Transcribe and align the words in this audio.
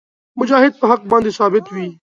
مجاهد 0.39 0.73
په 0.79 0.85
حق 0.91 1.01
باندې 1.11 1.31
ثابت 1.39 1.65
وي. 1.75 1.87